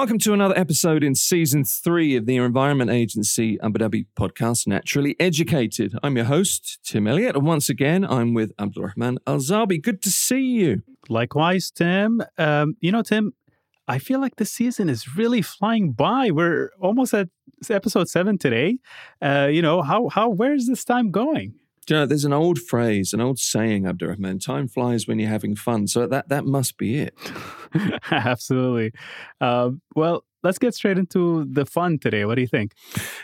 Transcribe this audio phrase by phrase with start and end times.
[0.00, 5.14] Welcome to another episode in season three of the Environment Agency Abu Dhabi podcast, Naturally
[5.20, 5.94] Educated.
[6.02, 9.80] I'm your host, Tim Elliott, and once again, I'm with Abdulrahman Al Zaabi.
[9.80, 10.82] Good to see you.
[11.10, 12.22] Likewise, Tim.
[12.38, 13.34] Um, you know, Tim,
[13.88, 16.30] I feel like the season is really flying by.
[16.30, 17.28] We're almost at
[17.68, 18.78] episode seven today.
[19.20, 21.56] Uh, you know, how how where is this time going?
[21.90, 25.56] You know, there's an old phrase, an old saying, Abdurrahman, time flies when you're having
[25.56, 25.88] fun.
[25.88, 27.14] So that, that must be it.
[28.10, 28.92] Absolutely.
[29.40, 32.24] Uh, well, let's get straight into the fun today.
[32.24, 32.74] What do you think?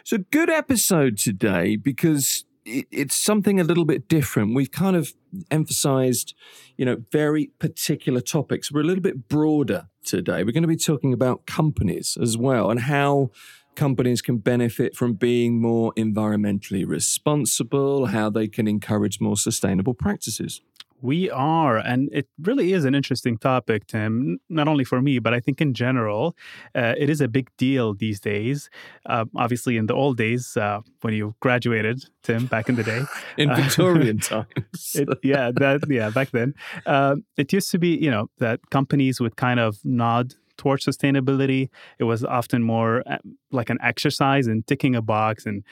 [0.01, 4.55] It's a good episode today because it's something a little bit different.
[4.55, 5.15] We've kind of
[5.51, 6.35] emphasized,
[6.77, 8.73] you know, very particular topics.
[8.73, 10.43] We're a little bit broader today.
[10.43, 13.31] We're going to be talking about companies as well and how
[13.77, 20.61] companies can benefit from being more environmentally responsible, how they can encourage more sustainable practices.
[21.03, 24.39] We are, and it really is an interesting topic, Tim.
[24.49, 26.35] Not only for me, but I think in general,
[26.75, 28.71] uh, it is a big deal these days.
[29.05, 33.03] Uh, obviously, in the old days, uh, when you graduated, Tim, back in the day,
[33.37, 34.47] in Victorian times,
[34.95, 36.55] it, yeah, that yeah, back then,
[36.87, 41.69] uh, it used to be, you know, that companies would kind of nod towards sustainability.
[41.99, 43.19] It was often more uh,
[43.51, 45.65] like an exercise in ticking a box and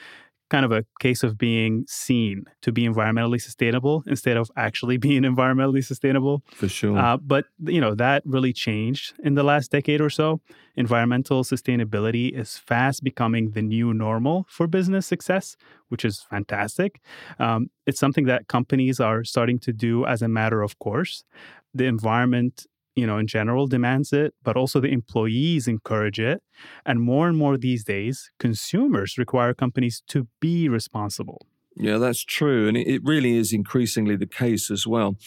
[0.49, 5.23] kind of a case of being seen to be environmentally sustainable instead of actually being
[5.23, 6.43] environmentally sustainable.
[6.53, 6.97] For sure.
[6.97, 10.41] Uh, but, you know, that really changed in the last decade or so.
[10.75, 15.55] Environmental sustainability is fast becoming the new normal for business success,
[15.89, 17.01] which is fantastic.
[17.39, 21.23] Um, it's something that companies are starting to do as a matter of course.
[21.73, 26.41] The environment you know, in general demands it, but also the employees encourage it.
[26.85, 31.45] And more and more these days, consumers require companies to be responsible.
[31.77, 32.69] Yeah, that's true.
[32.69, 35.17] And it really is increasingly the case as well.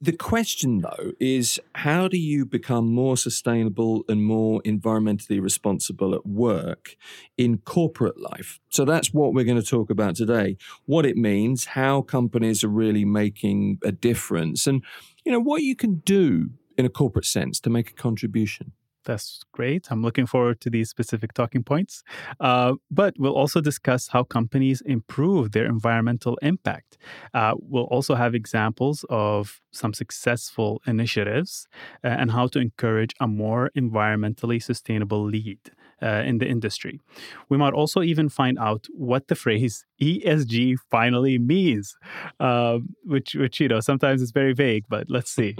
[0.00, 6.24] The question, though, is how do you become more sustainable and more environmentally responsible at
[6.24, 6.96] work
[7.36, 8.58] in corporate life?
[8.70, 12.68] So that's what we're going to talk about today what it means, how companies are
[12.68, 14.82] really making a difference, and,
[15.26, 18.72] you know, what you can do in a corporate sense to make a contribution.
[19.04, 19.90] That's great.
[19.90, 22.02] I'm looking forward to these specific talking points.
[22.38, 26.98] Uh, but we'll also discuss how companies improve their environmental impact.
[27.34, 31.66] Uh, we'll also have examples of some successful initiatives
[32.04, 35.58] uh, and how to encourage a more environmentally sustainable lead
[36.02, 37.00] uh, in the industry.
[37.48, 41.96] We might also even find out what the phrase ESG finally means,
[42.40, 45.56] uh, which, which you know sometimes is very vague, but let's see.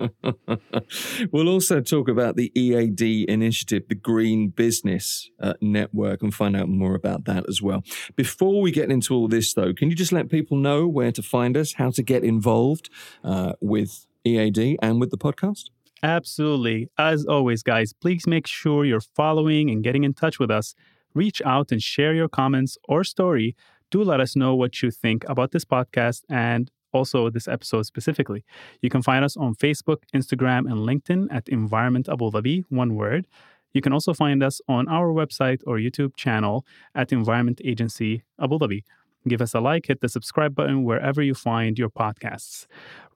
[1.33, 6.69] we'll also talk about the EAD initiative, the Green Business uh, Network, and find out
[6.69, 7.85] more about that as well.
[8.17, 11.23] Before we get into all this, though, can you just let people know where to
[11.23, 12.91] find us, how to get involved
[13.23, 15.71] uh, with EAD and with the podcast?
[16.03, 16.89] Absolutely.
[16.99, 20.75] As always, guys, please make sure you're following and getting in touch with us.
[21.15, 23.55] Reach out and share your comments or story.
[23.91, 28.45] Do let us know what you think about this podcast and also this episode specifically.
[28.81, 33.27] You can find us on Facebook, Instagram, and LinkedIn at Environment Abu Dhabi, one word.
[33.73, 38.59] You can also find us on our website or YouTube channel at Environment Agency Abu
[38.59, 38.83] Dhabi.
[39.29, 42.67] Give us a like, hit the subscribe button wherever you find your podcasts.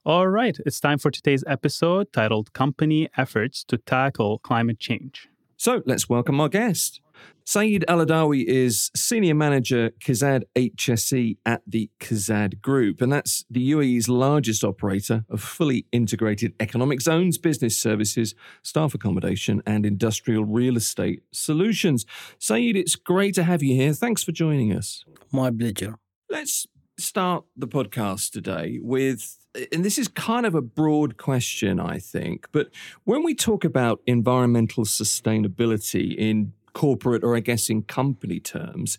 [0.04, 5.28] All right, it's time for today's episode titled Company Efforts to Tackle Climate Change.
[5.56, 7.00] So let's welcome our guest.
[7.44, 13.70] Saeed Al Adawi is Senior Manager KEZAD HSE at the KEZAD Group, and that's the
[13.70, 20.76] UAE's largest operator of fully integrated economic zones, business services, staff accommodation, and industrial real
[20.76, 22.04] estate solutions.
[22.40, 23.92] Saeed, it's great to have you here.
[23.92, 25.04] Thanks for joining us.
[25.30, 25.94] My pleasure.
[26.28, 26.66] Let's
[26.98, 29.38] start the podcast today with
[29.72, 32.68] and this is kind of a broad question, I think, but
[33.04, 38.98] when we talk about environmental sustainability in corporate or I guess in company terms,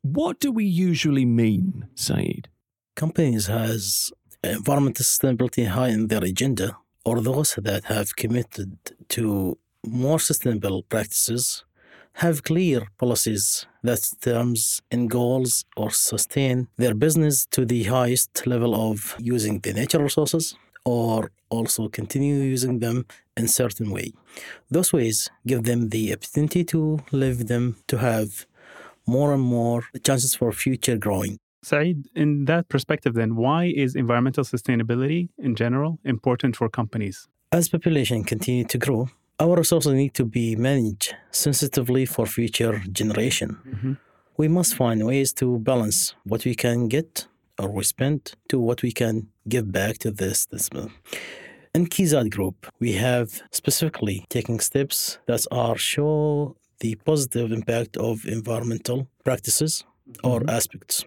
[0.00, 2.48] what do we usually mean, Saeed?
[2.96, 4.10] Companies has
[4.42, 6.68] environmental sustainability high in their agenda,
[7.04, 8.70] or those that have committed
[9.08, 11.64] to more sustainable practices
[12.24, 18.72] have clear policies that terms and goals or sustain their business to the highest level
[18.88, 23.06] of using the natural resources or also continue using them
[23.36, 24.12] in certain way.
[24.70, 28.46] Those ways give them the opportunity to live them to have
[29.06, 31.38] more and more chances for future growing.
[31.64, 37.28] Saeed, in that perspective, then, why is environmental sustainability in general important for companies?
[37.52, 43.58] As population continue to grow, our resources need to be managed sensitively for future generation.
[43.66, 43.92] Mm-hmm.
[44.36, 47.26] We must find ways to balance what we can get
[47.58, 50.46] or we spend to what we can give back to this.
[50.46, 50.68] this
[51.74, 58.24] in KEZAD Group, we have specifically taken steps that are show the positive impact of
[58.26, 59.84] environmental practices
[60.22, 60.50] or Mhm.
[60.58, 61.04] aspects.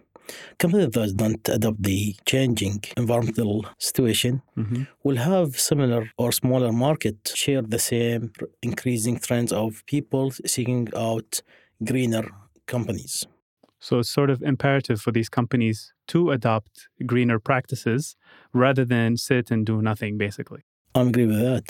[0.58, 4.88] Companies that don't adopt the changing environmental situation Mhm.
[5.04, 8.31] will have similar or smaller market share the same
[8.64, 11.42] increasing trends of people seeking out
[11.84, 12.26] greener
[12.66, 13.14] companies.
[13.86, 15.78] So it's sort of imperative for these companies
[16.08, 16.74] to adopt
[17.12, 18.16] greener practices
[18.64, 20.62] rather than sit and do nothing, basically.
[20.96, 21.68] I agree with that.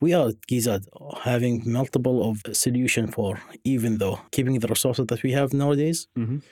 [0.00, 0.82] We are at KEZAD
[1.30, 3.30] having multiple of solution for
[3.74, 6.42] even though keeping the resources that we have nowadays Mhm.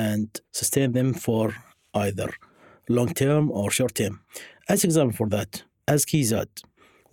[0.00, 0.26] and
[0.60, 1.44] sustain them for
[2.06, 2.28] either
[2.96, 4.14] long term or short term.
[4.68, 5.50] As example for that,
[5.94, 6.48] as KEZAD,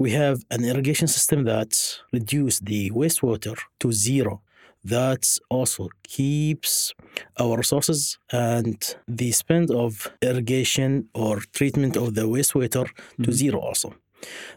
[0.03, 1.71] we have an irrigation system that
[2.17, 4.41] reduce the wastewater to zero.
[4.85, 6.93] That also keeps
[7.39, 8.77] our resources and
[9.07, 12.85] the spend of irrigation or treatment of the wastewater
[13.23, 13.33] to Mhm.
[13.41, 13.89] zero also.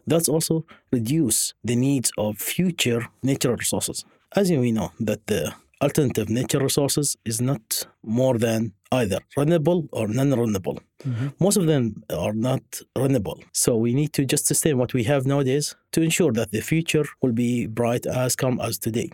[0.07, 4.05] That's also reduce the needs of future natural resources.
[4.37, 5.43] As we know that the
[5.81, 10.79] alternative natural resources is not more than either renewable or non-renewable.
[11.05, 11.33] Mhm.
[11.41, 12.63] Most of them are not
[12.97, 13.39] renewable.
[13.53, 17.05] So we need to just sustain what we have nowadays to ensure that the future
[17.23, 19.11] will be bright as calm as today.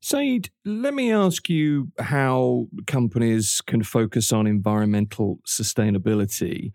[0.00, 6.72] Saeed, let me ask you how companies can focus on environmental sustainability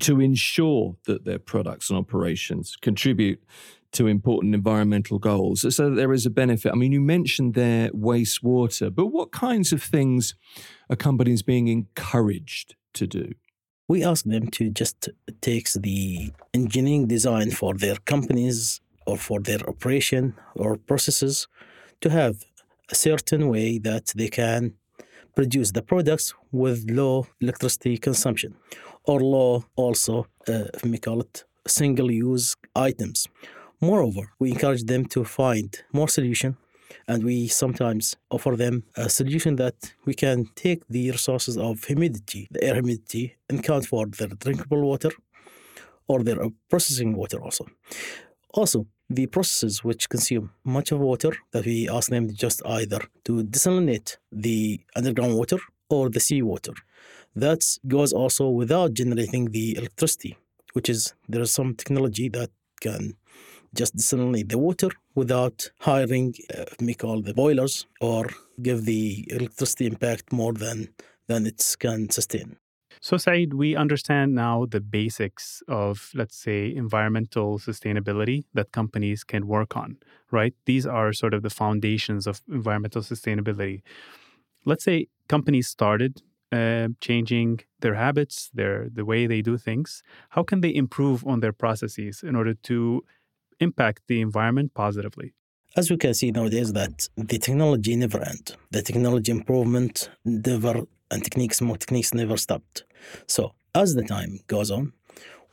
[0.00, 3.42] to ensure that their products and operations contribute
[3.92, 6.72] to important environmental goals so that there is a benefit.
[6.72, 10.34] I mean, you mentioned there wastewater, but what kinds of things
[10.90, 13.32] are companies being encouraged to do?
[13.88, 15.08] We ask them to just
[15.40, 21.46] take the engineering design for their companies or for their operation or processes
[22.00, 22.44] to have
[22.90, 24.74] a certain way that they can
[25.34, 28.54] produce the products with low electricity consumption
[29.04, 33.28] or low also, uh, we call it, single use items.
[33.80, 36.56] Moreover, we encourage them to find more solution
[37.08, 42.48] and we sometimes offer them a solution that we can take the resources of humidity,
[42.50, 45.10] the air humidity, and count for their drinkable water
[46.08, 46.38] or their
[46.70, 47.66] processing water also.
[48.54, 53.44] Also, the processes which consume much of water that we ask them just either to
[53.44, 55.58] desalinate the underground water
[55.88, 56.72] or the seawater.
[57.34, 60.36] That goes also without generating the electricity,
[60.72, 62.50] which is there is some technology that
[62.80, 63.14] can
[63.74, 68.26] just desalinate the water without hiring, uh, we call the boilers, or
[68.62, 70.88] give the electricity impact more than
[71.28, 72.56] than it can sustain.
[73.00, 79.46] So, Saeed, we understand now the basics of, let's say, environmental sustainability that companies can
[79.46, 79.98] work on,
[80.30, 80.54] right?
[80.64, 83.82] These are sort of the foundations of environmental sustainability.
[84.64, 86.22] Let's say companies started
[86.52, 90.02] uh, changing their habits, their the way they do things.
[90.30, 93.04] How can they improve on their processes in order to
[93.60, 95.34] impact the environment positively?
[95.76, 98.56] As we can see nowadays, that the technology never end.
[98.70, 102.84] The technology improvement never and techniques, more techniques never stopped.
[103.26, 104.92] So as the time goes on,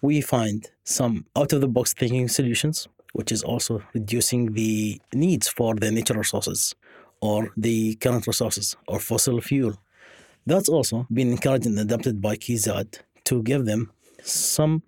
[0.02, 5.48] we find some out of the box thinking solutions, which is also reducing the needs
[5.48, 6.76] for the natural resources
[7.22, 9.78] or the current resources or fossil fuel.
[10.46, 13.92] That's also been encouraged and adopted by KEZAD to give them
[14.22, 14.84] some,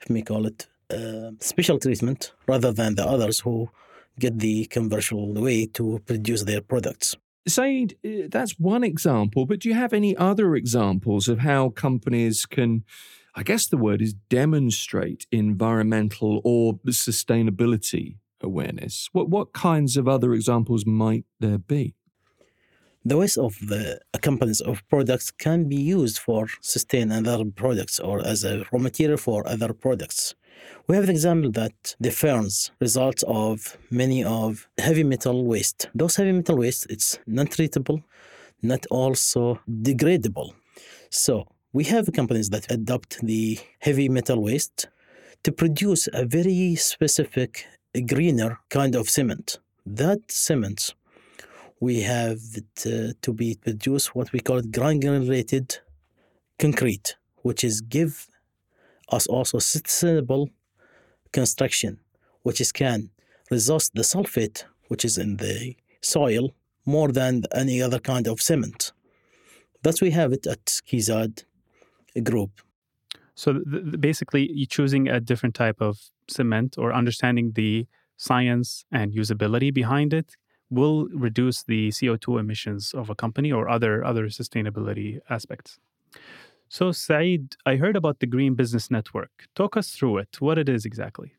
[0.00, 3.70] if we call it, uh, special treatment rather than the others who
[4.18, 7.16] get the conventional way to produce their products.
[7.48, 12.46] Saeed, uh, that's one example, but do you have any other examples of how companies
[12.46, 12.84] can,
[13.34, 19.08] I guess the word is demonstrate environmental or sustainability awareness?
[19.12, 21.95] What, what kinds of other examples might there be?
[23.06, 28.18] The waste of the companies of products can be used for sustain other products or
[28.26, 30.34] as a raw material for other products.
[30.88, 35.88] We have an example that the ferns result of many of heavy metal waste.
[35.94, 38.02] Those heavy metal waste, it's non-treatable,
[38.60, 40.54] not also degradable.
[41.08, 44.88] So we have companies that adopt the heavy metal waste
[45.44, 47.68] to produce a very specific
[48.04, 49.60] greener kind of cement.
[49.86, 50.96] That cement
[51.80, 55.78] we have it, uh, to be produced what we call it granulated
[56.58, 58.28] concrete, which is give
[59.10, 60.50] us also sustainable
[61.32, 61.98] construction,
[62.42, 63.10] which is can
[63.50, 66.54] resist the sulfate which is in the soil
[66.84, 68.92] more than any other kind of cement.
[69.82, 71.44] Thus, we have it at KEZAD
[72.22, 72.50] Group.
[73.34, 79.12] So th- basically, you're choosing a different type of cement or understanding the science and
[79.12, 80.36] usability behind it
[80.70, 85.78] will reduce the CO2 emissions of a company or other other sustainability aspects.
[86.68, 89.30] So Saeed, I heard about the Green Business Network.
[89.54, 91.34] Talk us through it, what it is exactly.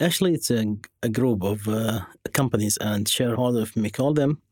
[0.00, 2.00] Actually, it's a, a group of uh,
[2.32, 4.42] companies and shareholders, we call them,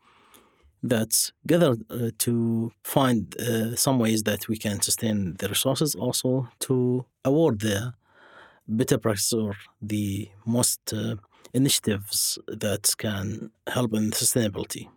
[0.82, 6.48] that's gathered uh, to find uh, some ways that we can sustain the resources, also
[6.60, 7.92] to award the
[8.68, 11.16] better practice or the most uh,
[11.54, 14.88] initiatives that can help in sustainability.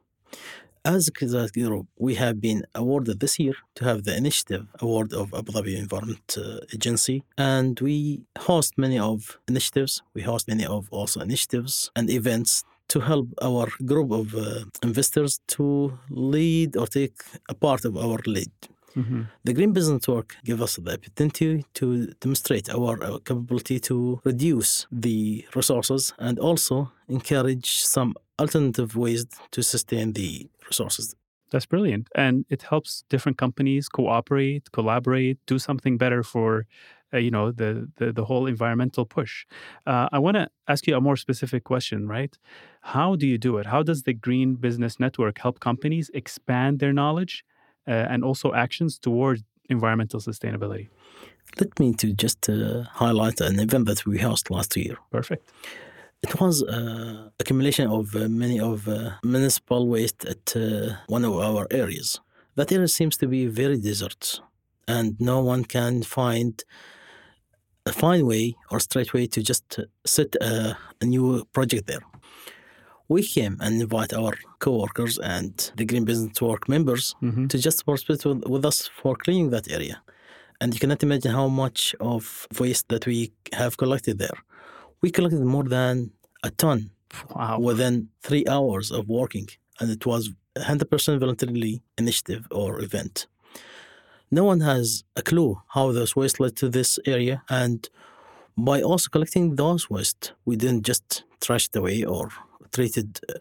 [0.86, 5.34] As KEZAD Group, we have been awarded this year to have the initiative award of
[5.34, 10.02] Abu Dhabi Environment uh, Agency, and we host many of initiatives.
[10.14, 15.40] We host many of also initiatives and events to help our group of uh, investors
[15.48, 17.16] to lead or take
[17.48, 18.52] a part of our lead.
[18.96, 19.22] Mm-hmm.
[19.44, 24.88] The Green Business Network gives us the opportunity to demonstrate our, our capability to reduce
[24.92, 31.16] the resources and also encourage some alternative ways to sustain the resources.
[31.52, 32.08] That's brilliant.
[32.16, 36.66] And it helps different companies cooperate, collaborate, do something better for
[37.14, 39.46] uh, you know the, the, the whole environmental push.
[39.86, 42.36] Uh, I want to ask you a more specific question, right?
[42.82, 43.68] How do you do it?
[43.68, 47.53] How does the Green Business Network help companies expand their knowledge uh,
[47.88, 50.90] and also actions towards environmental sustainability?
[51.60, 54.98] Let me to just uh, highlight an event that we hosted last year.
[55.12, 55.52] Perfect.
[56.24, 61.34] It was uh, accumulation of uh, many of uh, municipal waste at uh, one of
[61.38, 62.20] our areas.
[62.56, 64.40] That area seems to be very desert,
[64.88, 66.63] and no one can find
[67.86, 72.04] a fine way or straight way to just set a, a new project there.
[73.13, 77.46] We came and invite our co-workers and the Green Business Network members mm-hmm.
[77.46, 80.01] to just participate with, with us for cleaning that area.
[80.60, 84.38] And you cannot imagine how much of waste that we have collected there.
[85.01, 86.10] We collected more than
[86.41, 86.89] a ton
[87.36, 87.60] wow.
[87.60, 89.48] within three hours of working,
[89.79, 93.27] and it was 100% voluntarily initiative or event.
[94.32, 97.88] No one has a clue how those waste led to this area, and
[98.58, 102.32] by also collecting those waste, we didn't just trash it away or
[102.74, 103.39] treat it uh,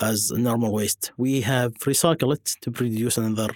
[0.00, 1.12] as normal waste.
[1.16, 3.50] We have recycled it to produce another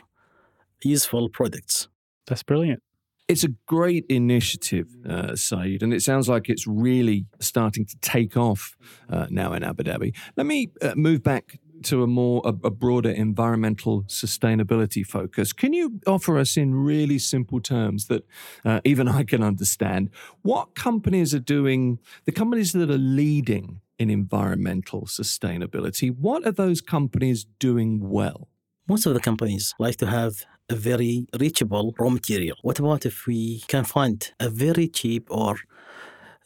[0.83, 1.89] useful products.
[2.27, 2.83] That's brilliant.
[3.29, 8.37] It's a great initiative, uh, Saeed, and it sounds like it's really starting to take
[8.37, 8.77] off
[9.09, 10.15] uh, now in Abu Dhabi.
[10.37, 15.53] Let me uh, move back to a more a, a, broader environmental sustainability focus.
[15.53, 18.25] Can you offer us in really simple terms that
[18.65, 20.11] uh, even I can understand
[20.43, 21.99] what companies are doing?
[22.25, 26.09] The companies that are leading in environmental sustainability.
[26.27, 28.49] What are those companies doing well?
[28.89, 32.57] Most of the companies like to have a very reachable raw material.
[32.63, 35.57] What about if we can find a very cheap or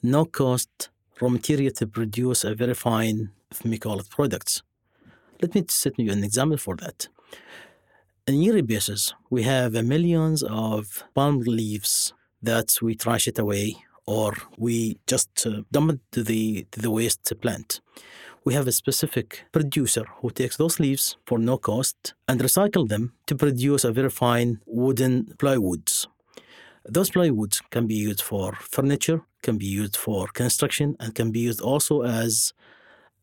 [0.03, 4.63] no cost raw material to produce a very fine, if we call it, products?
[5.41, 7.09] Let me set you an example for that.
[8.29, 13.77] On a yearly basis, we have millions of palm leaves that we trash it away
[14.07, 17.81] or we just uh, dump it to the, the waste plant
[18.47, 23.13] we have a specific producer who takes those leaves for no cost and recycle them
[23.27, 26.07] to produce a very fine wooden plywoods.
[26.89, 31.41] Those plywoods can be used for furniture, can be used for construction, and can be
[31.41, 32.55] used also as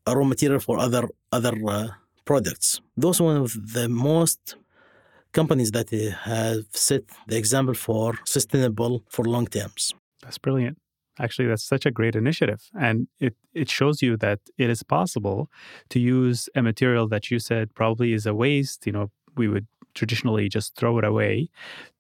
[0.06, 1.88] a raw material for other other uh,
[2.26, 2.82] products.
[2.98, 4.58] Those are one of the most
[5.32, 5.90] companies that
[6.26, 9.94] have set the example for sustainable for long terms.
[10.24, 10.78] That's brilliant.
[11.20, 12.70] Actually, that's such a great initiative.
[12.80, 15.50] And it, it shows you that it is possible
[15.90, 18.88] to use a material that you said probably is a waste.
[18.88, 21.50] You know, we would traditionally just throw it away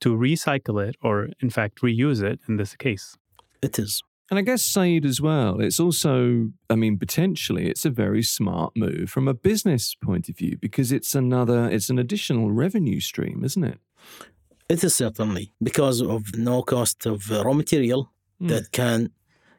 [0.02, 3.16] to recycle it or, in fact, reuse it in this case.
[3.62, 4.02] It is.
[4.32, 8.74] And I guess Saeed as well, it's also, I mean, potentially it's a very smart
[8.76, 13.44] move from a business point of view because it's another, it's an additional revenue stream,
[13.44, 13.80] isn't it?
[14.70, 18.13] It is certainly because of no cost of uh, raw material
[18.44, 18.50] mm.
[18.50, 19.10] that can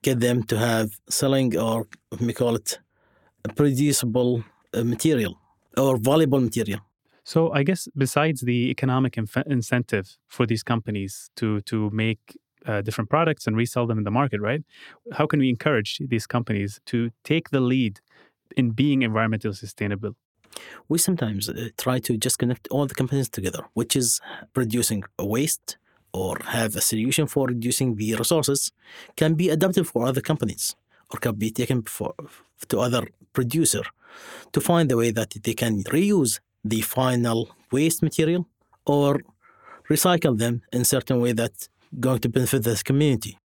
[0.03, 1.87] get them to have selling or
[2.21, 2.79] we call it
[3.57, 5.39] producible uh, material
[5.77, 6.81] or valuable material.
[7.25, 12.21] So I guess besides the economic inf- incentive for these companies to to make
[12.67, 14.63] uh, different products and resell them in the market, right?
[15.13, 18.01] How can we encourage these companies to take the lead
[18.57, 20.13] in being environmentally sustainable?
[20.89, 24.21] We sometimes uh, try to just connect all the companies together, which is
[24.53, 25.79] producing waste
[26.15, 28.71] or have a solution for reducing the resources
[29.17, 30.77] can be adapted for other companies
[31.11, 32.15] or can be taken for,
[32.69, 33.83] to other producer
[34.53, 38.47] to find a way that they can reuse the final waste material
[38.87, 39.21] or
[39.91, 41.69] recycle them in certain way that's
[41.99, 43.37] going to benefit the community.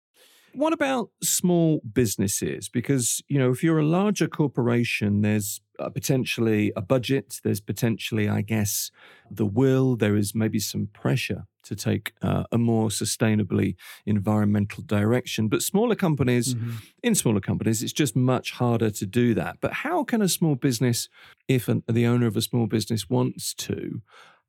[0.53, 2.69] What about small businesses?
[2.69, 5.61] Because, you know, if you're a larger corporation, there's
[5.93, 8.91] potentially a budget, there's potentially, I guess,
[9.29, 13.75] the will, there is maybe some pressure to take uh, a more sustainably
[14.05, 15.47] environmental direction.
[15.47, 16.71] But smaller companies, mm-hmm.
[17.03, 19.57] in smaller companies, it's just much harder to do that.
[19.61, 21.09] But how can a small business,
[21.47, 24.01] if an, the owner of a small business wants to,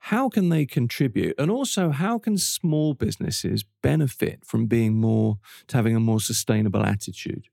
[0.04, 1.34] how can they contribute?
[1.38, 5.38] And also, how can small businesses benefit from being more,
[5.68, 7.48] to having a more sustainable attitude?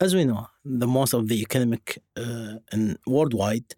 [0.00, 3.74] As we know, the most of the economic uh, and worldwide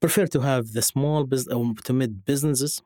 [0.00, 2.82] prefer to have the small business uh, to mid businesses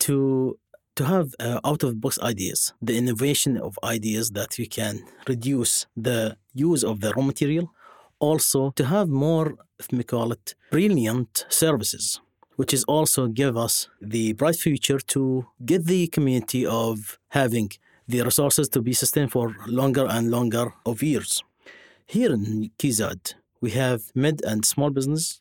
[0.00, 0.58] to
[0.96, 5.86] to have uh, out of box ideas, the innovation of ideas that we can reduce
[5.94, 7.70] the use of the raw material,
[8.18, 12.20] also to have more, if we call it, brilliant services
[12.56, 17.70] which is also give us the bright future to get the community of having
[18.08, 21.42] the resources to be sustained for longer and longer of years.
[22.06, 25.40] Here in KEZAD, we have mid and small business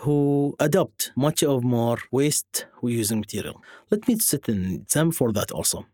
[0.00, 3.62] who adopt much of more waste we using material.
[3.90, 5.86] Let me set an example for that also.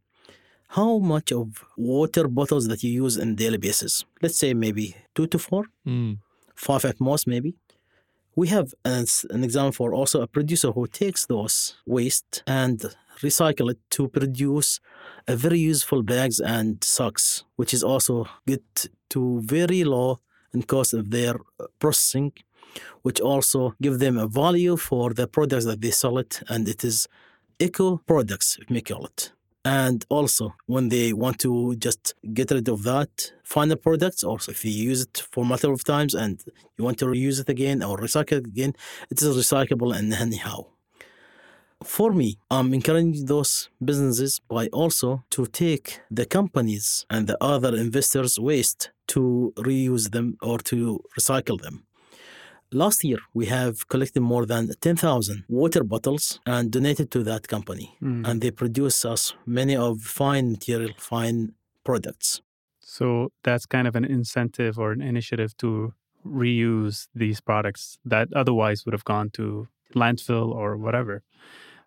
[0.68, 4.04] How much of water bottles that you use on daily basis?
[4.22, 6.18] Let's say maybe two to four, mm.
[6.54, 7.54] five at most maybe
[8.34, 12.82] we have an, an example for also a producer who takes those waste and
[13.22, 14.80] recycle it to produce
[15.28, 18.64] a very useful bags and socks, which is also good
[19.10, 20.18] to very low
[20.54, 21.34] in cost of their
[21.78, 22.32] processing,
[23.02, 26.84] which also give them a value for the products that they sell it, and it
[26.84, 27.08] is
[27.58, 29.32] eco products, if we call it.
[29.64, 34.64] And also, when they want to just get rid of that final products, also if
[34.64, 36.42] you use it for multiple of times and
[36.76, 38.74] you want to reuse it again or recycle it again,
[39.08, 40.66] it is recyclable and anyhow.
[41.84, 47.76] For me, I'm encouraging those businesses by also to take the companies and the other
[47.76, 51.84] investors' waste to reuse them or to recycle them.
[52.74, 57.96] Last year, we have collected more than 10,000 water bottles and donated to that company.
[58.02, 58.26] Mm.
[58.26, 61.52] And they produce us many of fine material, fine
[61.84, 62.40] products.
[62.80, 65.92] So that's kind of an incentive or an initiative to
[66.26, 71.22] reuse these products that otherwise would have gone to landfill or whatever.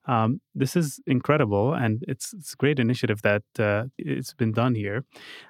[0.07, 4.75] Um, this is incredible, and it's, it's a great initiative that uh, it's been done
[4.75, 5.03] here.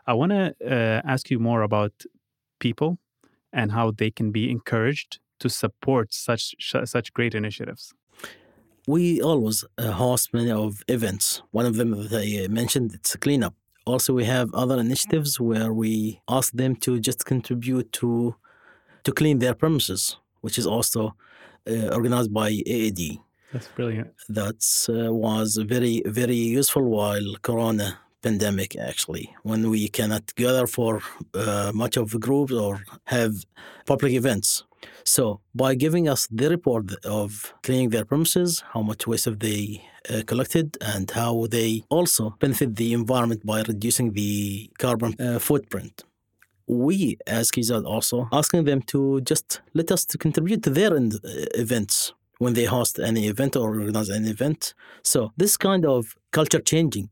[0.07, 1.91] I want to uh, ask you more about
[2.59, 2.99] people
[3.51, 7.93] and how they can be encouraged to support such such great initiatives?
[8.87, 11.41] We always uh, host many of events.
[11.51, 13.55] One of them that I mentioned, it's a cleanup.
[13.85, 18.35] Also, we have other initiatives where we ask them to just contribute to
[19.03, 21.15] to clean their premises, which is also
[21.69, 23.19] uh, organized by EAD.
[23.53, 24.09] That's brilliant.
[24.29, 31.01] That uh, was very very useful while Corona pandemic actually when we cannot gather for
[31.35, 33.33] uh, much of groups or have
[33.85, 34.63] public events
[35.07, 39.83] so, by giving us the report of cleaning their premises, how much waste have they
[40.09, 46.03] uh, collected, and how they also benefit the environment by reducing the carbon uh, footprint.
[46.67, 51.09] We, as KEZAD, also asking them to just let us to contribute to their uh,
[51.53, 54.73] events when they host any event or organize an event.
[55.03, 57.09] So, this kind of culture changing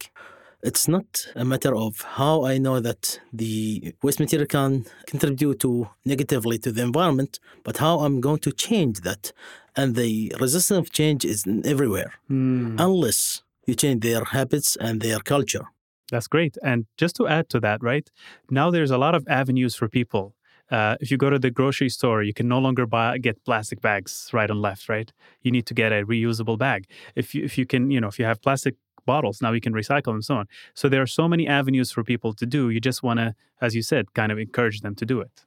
[0.64, 5.90] it's not a matter of how I know that the waste material can contribute to
[6.06, 9.34] negatively to the environment, but how I'm going to change that.
[9.76, 12.76] And the resistance of change is everywhere, mm.
[12.80, 15.66] unless you change their habits and their culture.
[16.12, 16.58] That's great.
[16.64, 18.10] And just to add to that, right?
[18.50, 20.36] Now there's a lot of avenues for people.
[20.72, 23.82] Uh, if you go to the grocery store, you can no longer buy get plastic
[23.82, 25.12] bags right and left, right?
[25.42, 26.88] You need to get a reusable bag.
[27.16, 29.42] If you if you can, you know, if you have plastic bottles.
[29.42, 30.48] Now we can recycle and so on.
[30.74, 32.70] So there are so many avenues for people to do.
[32.70, 35.46] You just want to, as you said, kind of encourage them to do it.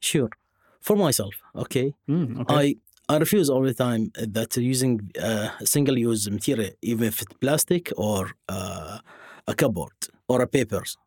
[0.00, 0.30] Sure.
[0.80, 1.94] For myself, okay.
[2.08, 2.54] Mm, okay.
[2.54, 2.76] I
[3.14, 8.30] I refuse all the time that using uh, single-use material, even if it's plastic or
[8.48, 8.98] uh,
[9.46, 10.98] a cupboard or a papers.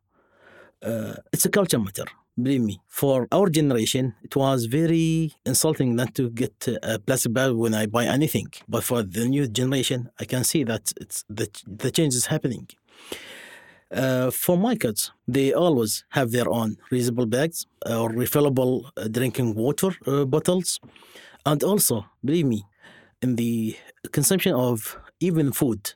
[0.82, 2.06] Uh, it's a culture matter
[2.40, 7.52] believe me, for our generation, it was very insulting not to get a plastic bag
[7.52, 8.48] when I buy anything.
[8.68, 12.68] But for the new generation, I can see that it's the, the change is happening.
[13.90, 19.54] Uh, for my kids, they always have their own reusable bags or refillable uh, drinking
[19.54, 20.80] water uh, bottles.
[21.44, 22.64] And also, believe me,
[23.20, 23.76] in the
[24.10, 25.92] consumption of even food,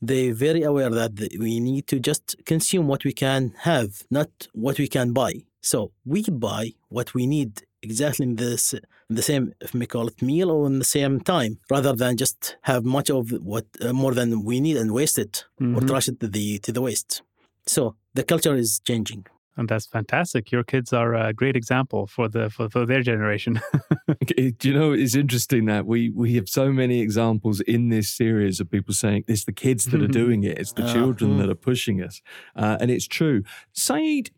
[0.00, 4.78] they're very aware that we need to just consume what we can have, not what
[4.78, 5.32] we can buy.
[5.60, 10.06] So we buy what we need exactly in this in the same if we call
[10.06, 13.92] it meal or in the same time rather than just have much of what uh,
[13.92, 15.76] more than we need and waste it mm-hmm.
[15.76, 17.22] or trash it to the to the waste
[17.66, 19.24] so the culture is changing
[19.56, 20.52] And that's fantastic.
[20.52, 23.60] Your kids are a great example for the for, for their generation.
[24.58, 28.60] Do you know it's interesting that we we have so many examples in this series
[28.60, 31.38] of people saying it's the kids that are doing it, it's the Uh, children mm.
[31.38, 32.22] that are pushing us,
[32.56, 33.42] uh, and it's true.
[33.72, 34.30] Saeed,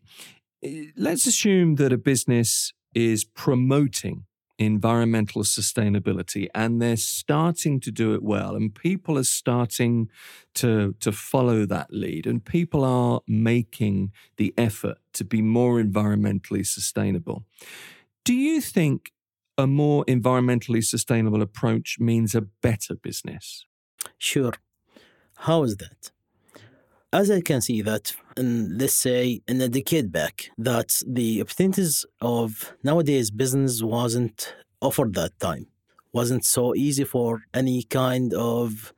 [0.95, 4.25] let's assume that a business is promoting
[4.59, 10.07] environmental sustainability and they're starting to do it well and people are starting
[10.53, 16.65] to to follow that lead and people are making the effort to be more environmentally
[16.65, 17.43] sustainable
[18.23, 19.11] do you think
[19.57, 23.65] a more environmentally sustainable approach means a better business
[24.17, 24.53] Sure.
[25.35, 26.11] How is that?
[27.13, 32.07] As I can see that, in, let's say in a decade back, that the opportunities
[32.21, 35.67] of nowadays business wasn't offered that time,
[36.11, 38.93] wasn't so easy for any kind of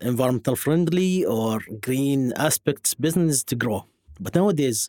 [0.00, 3.84] environmental friendly or green aspects business to grow.
[4.18, 4.88] But nowadays,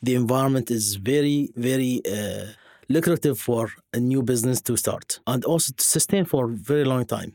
[0.00, 2.52] the environment is very, very uh,
[2.88, 7.04] lucrative for a new business to start and also to sustain for a very long
[7.04, 7.32] time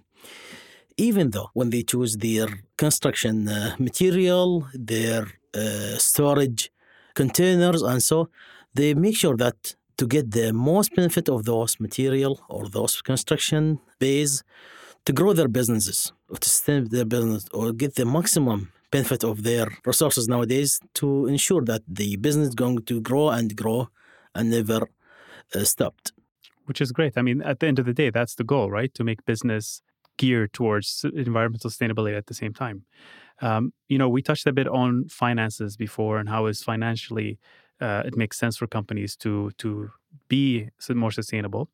[1.09, 4.49] even though when they choose their construction uh, material,
[4.93, 6.63] their uh, storage
[7.19, 8.17] containers, and so
[8.77, 9.57] they make sure that
[9.97, 14.43] to get the most benefit of those material or those construction base
[15.05, 18.59] to grow their businesses or to sustain their business or get the maximum
[18.91, 23.55] benefit of their resources nowadays to ensure that the business is going to grow and
[23.55, 23.79] grow
[24.35, 24.81] and never
[25.55, 26.07] uh, stopped.
[26.65, 27.13] which is great.
[27.17, 28.91] I mean, at the end of the day, that's the goal, right?
[28.97, 29.81] To make business
[30.17, 32.85] geared towards environmental sustainability at the same time.
[33.41, 37.39] Um, you know, we touched a bit on finances before and how is financially
[37.81, 39.91] uh, it makes sense for companies to to
[40.27, 41.69] be more sustainable.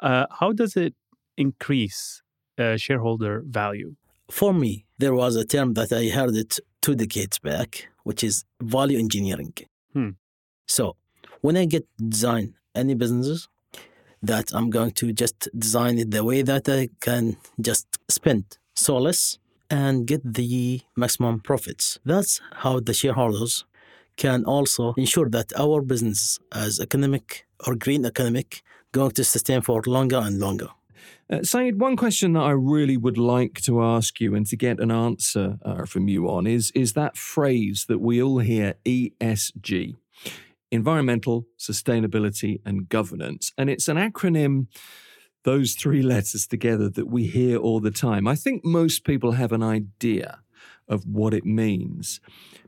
[0.00, 0.94] Uh, how does it
[1.36, 2.22] increase
[2.58, 3.96] uh, shareholder value?
[4.30, 8.44] For me, there was a term that I heard it two decades back, which is
[8.60, 9.54] value engineering.
[9.94, 10.10] Hmm.
[10.66, 10.96] So
[11.40, 13.48] when I get design any businesses,
[14.22, 18.98] that I'm going to just design it the way that I can just spend so
[18.98, 19.38] less
[19.70, 21.98] and get the maximum profits.
[22.04, 23.64] That's how the shareholders
[24.16, 29.82] can also ensure that our business as economic or green economic going to sustain for
[29.86, 30.68] longer and longer.
[31.30, 34.80] Uh, Saeed, one question that I really would like to ask you and to get
[34.80, 39.96] an answer uh, from you on is is that phrase that we all hear ESG,
[40.70, 43.52] environmental, sustainability, and governance.
[43.56, 44.66] And it's an acronym,
[45.44, 48.26] those three letters together that we hear all the time.
[48.26, 50.40] I think most people have an idea
[50.88, 52.20] of what it means,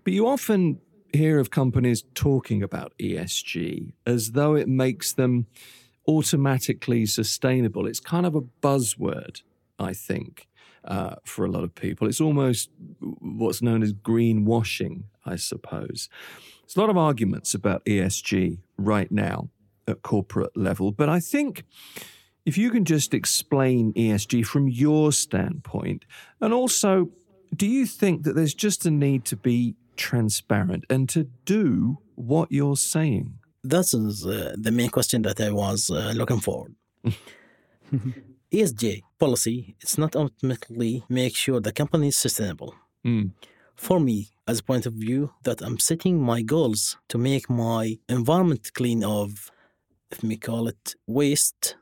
[0.04, 0.80] but you often
[1.12, 5.46] hear of companies talking about ESG as though it makes them
[6.06, 7.86] automatically sustainable.
[7.86, 9.42] It's kind of a buzzword,
[9.78, 10.48] I think,
[10.84, 12.08] uh, for a lot of people.
[12.08, 16.08] It's almost what's known as greenwashing, I suppose.
[16.70, 19.48] There's a lot of arguments about ESG right now
[19.88, 21.64] at corporate level, but I think
[22.46, 26.04] if you can just explain ESG from your standpoint,
[26.40, 27.10] and also,
[27.56, 32.52] do you think that there's just a need to be transparent and to do what
[32.52, 33.34] you're saying?
[33.64, 36.68] That is uh, the main question that I was uh, looking for.
[38.52, 42.76] ESG policy, it's not ultimately make sure the company is sustainable.
[43.04, 43.32] Mm.
[43.80, 47.96] For me, as a point of view, that I'm setting my goals to make my
[48.10, 49.50] environment clean of,
[50.10, 51.76] if we call it waste,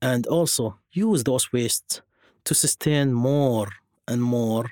[0.00, 2.00] and also use those wastes
[2.44, 3.68] to sustain more
[4.08, 4.64] and more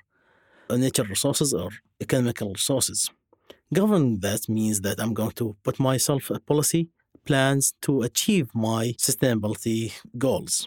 [0.70, 1.68] natural resources or
[2.00, 3.10] economical resources.
[3.74, 6.88] Governing that means that I'm going to put myself a policy
[7.26, 10.66] plans to achieve my sustainability goals.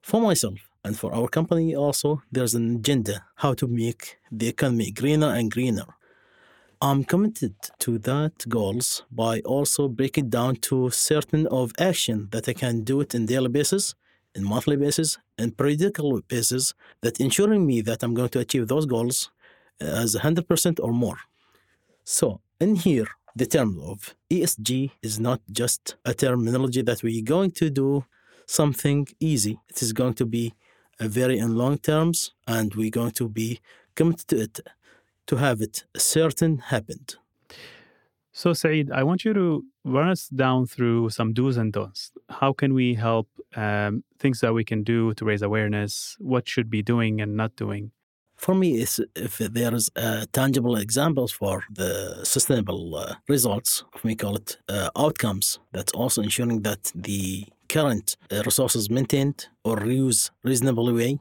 [0.00, 4.90] For myself and for our company also, there's an agenda how to make the economy
[4.90, 5.86] greener and greener.
[6.80, 12.48] I'm committed to that goals by also break it down to certain of action that
[12.48, 13.96] I can do it in daily basis,
[14.34, 18.86] in monthly basis, and periodical basis that ensuring me that I'm going to achieve those
[18.86, 19.30] goals
[19.80, 21.18] uh, as 100% or more.
[22.04, 27.50] So, in here, the term of ESG is not just a terminology that we're going
[27.52, 28.04] to do
[28.46, 29.58] something easy.
[29.68, 30.54] It is going to be
[31.06, 33.60] very in long terms, and we're going to be
[33.94, 34.60] committed to it
[35.26, 37.16] to have it certain happened.
[38.32, 42.12] So, Saeed, I want you to run us down through some do's and don'ts.
[42.28, 43.28] How can we help?
[43.56, 46.16] Um, things that we can do to raise awareness.
[46.18, 47.92] What should be doing and not doing.
[48.36, 54.14] For me, it's, if there is uh, tangible examples for the sustainable uh, results, we
[54.14, 60.30] call it uh, outcomes, that's also ensuring that the current uh, resources maintained or used
[60.42, 61.18] reasonably way.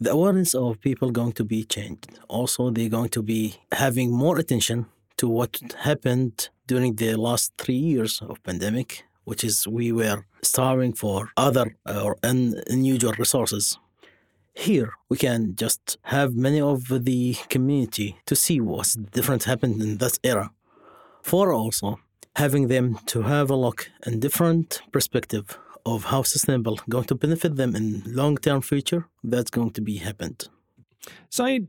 [0.00, 2.18] The awareness of people going to be changed.
[2.28, 7.76] Also, they're going to be having more attention to what happened during the last three
[7.76, 13.78] years of pandemic, which is we were starving for other uh, or un- unusual resources.
[14.54, 19.98] Here we can just have many of the community to see what's different happened in
[19.98, 20.50] that era.
[21.22, 21.98] For also
[22.36, 27.56] having them to have a look and different perspective of how sustainable going to benefit
[27.56, 30.48] them in long term future that's going to be happened.
[31.30, 31.68] Saeed,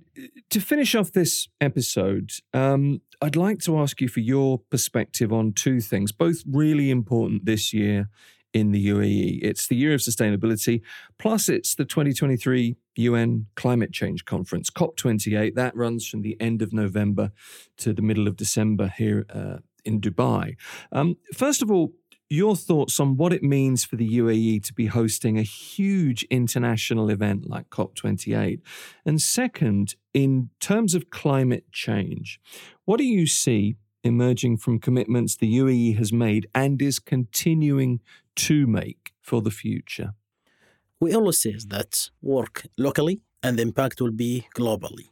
[0.50, 5.52] to finish off this episode, um, I'd like to ask you for your perspective on
[5.52, 8.10] two things, both really important this year
[8.54, 9.40] in the UAE.
[9.42, 10.82] It's the year of sustainability,
[11.20, 15.56] plus it's the 2023 UN Climate Change Conference, COP28.
[15.56, 17.32] That runs from the end of November
[17.78, 20.56] to the middle of December here uh, in Dubai.
[20.92, 21.92] Um, first of all,
[22.30, 27.10] your thoughts on what it means for the UAE to be hosting a huge international
[27.10, 28.62] event like COP28.
[29.06, 32.40] And second, in terms of climate change,
[32.86, 38.02] what do you see emerging from commitments the UAE has made and is continuing
[38.36, 40.14] to make for the future?
[41.00, 45.10] We always say that work locally and the impact will be globally.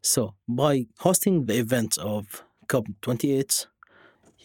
[0.00, 3.66] So, by hosting the event of COP28,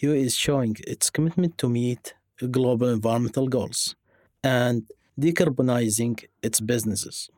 [0.03, 2.13] UAE is showing its commitment to meet
[2.51, 3.95] global environmental goals
[4.43, 4.83] and
[5.17, 7.29] decarbonizing its businesses.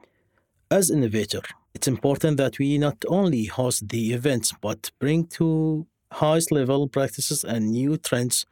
[0.72, 1.44] As innovator,
[1.76, 7.44] it's important that we not only host the events but bring to highest level practices
[7.44, 8.46] and new trends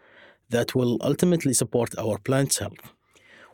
[0.49, 2.83] that will ultimately support our planet's health.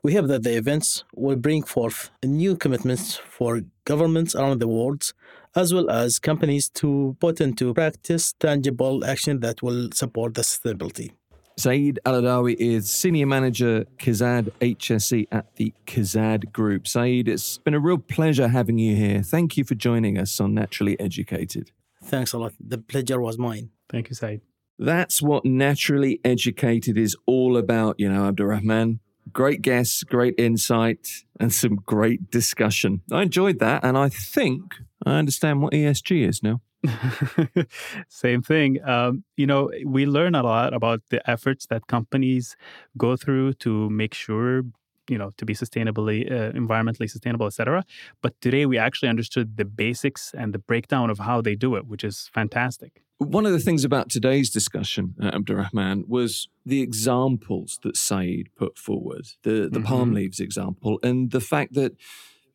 [0.04, 5.14] We hope that the events will bring forth new commitments for governments around the world,
[5.56, 11.12] as well as companies to put into practice tangible action that will support the sustainability.
[11.58, 16.88] Saeed Al Adawi is Senior Manager KEZAD HSE at the KEZAD Group.
[16.88, 19.22] Saeed, it's been a real pleasure having you here.
[19.22, 21.72] Thank you for joining us on Naturally Educated.
[22.02, 22.54] Thanks a lot.
[22.66, 23.72] The pleasure was mine.
[23.90, 24.40] Thank you, Saeed.
[24.78, 29.02] That's what Naturally Educated is all about, you know, Abdurrahman.
[29.34, 31.10] Great guests, great insight,
[31.42, 33.02] and some great discussion.
[33.12, 36.62] I enjoyed that, and I think I understand what ESG is now.
[38.08, 38.84] Same thing.
[38.84, 42.56] Um, you know, we learn a lot about the efforts that companies
[42.98, 44.64] go through to make sure
[45.10, 47.84] you know to be sustainably uh, environmentally sustainable etc
[48.22, 51.88] but today we actually understood the basics and the breakdown of how they do it
[51.88, 57.78] which is fantastic one of the things about today's discussion, uh, Abdurrahman, was the examples
[57.84, 59.84] that Saeed put forward, the, the mm-hmm.
[59.84, 61.98] palm leaves example, and the fact that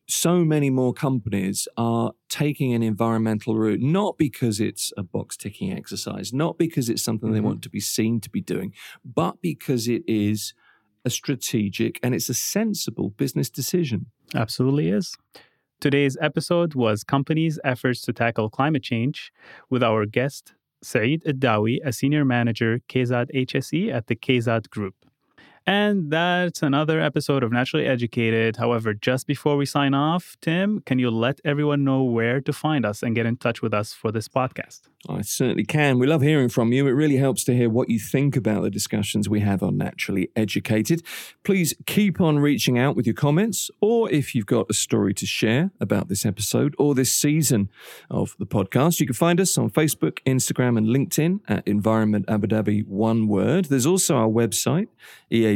[0.07, 5.71] so many more companies are taking an environmental route, not because it's a box ticking
[5.71, 7.35] exercise, not because it's something mm-hmm.
[7.35, 10.53] they want to be seen to be doing, but because it is
[11.03, 14.07] a strategic and it's a sensible business decision.
[14.33, 15.15] Absolutely is.
[15.79, 19.31] Today's episode was Companies' Efforts to Tackle Climate Change
[19.69, 24.95] with our guest, Saeed Addawi, a senior manager, KEZAD HSE at the KEZAD Group.
[25.67, 28.57] And that's another episode of Naturally Educated.
[28.57, 32.85] However, just before we sign off, Tim, can you let everyone know where to find
[32.85, 34.81] us and get in touch with us for this podcast?
[35.07, 35.99] I certainly can.
[35.99, 36.87] We love hearing from you.
[36.87, 40.29] It really helps to hear what you think about the discussions we have on Naturally
[40.35, 41.03] Educated.
[41.43, 45.25] Please keep on reaching out with your comments, or if you've got a story to
[45.25, 47.69] share about this episode or this season
[48.09, 52.47] of the podcast, you can find us on Facebook, Instagram, and LinkedIn at Environment Abu
[52.47, 53.65] Dhabi, one word.
[53.65, 54.87] There's also our website,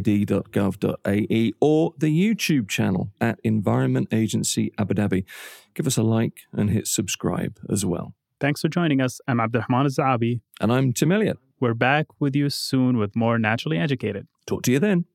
[0.08, 5.26] ead.gov.ae, or the YouTube channel at Environment Agency Abu Dhabi.
[5.74, 8.14] Give us a like and hit subscribe as well.
[8.40, 9.20] Thanks for joining us.
[9.28, 10.42] I'm Abdurrahman Zaabi.
[10.62, 11.38] And I'm Tim Elliott.
[11.60, 14.28] We're back with you soon with more Naturally Educated.
[14.46, 15.06] Talk to you then.